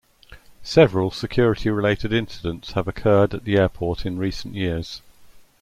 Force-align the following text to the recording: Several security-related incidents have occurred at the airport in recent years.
Several 0.63 1.11
security-related 1.11 2.11
incidents 2.11 2.71
have 2.71 2.87
occurred 2.87 3.35
at 3.35 3.43
the 3.43 3.57
airport 3.57 4.03
in 4.03 4.17
recent 4.17 4.55
years. 4.55 5.03